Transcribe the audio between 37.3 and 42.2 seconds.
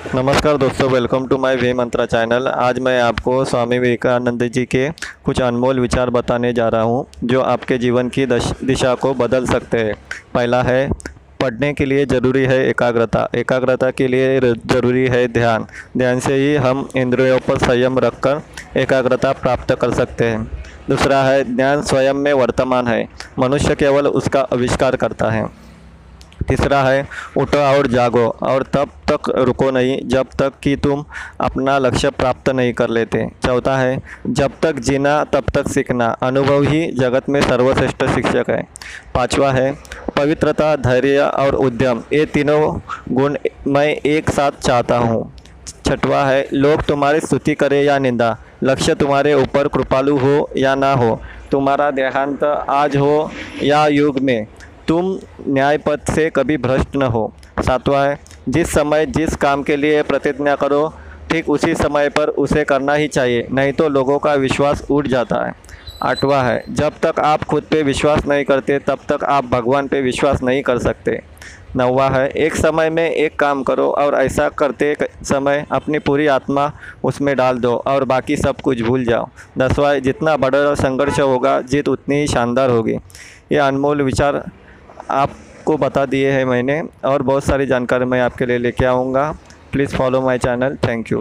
सर्वश्रेष्ठ शिक्षक है। पांचवा है, पवित्रता, धैर्य और उद्यम।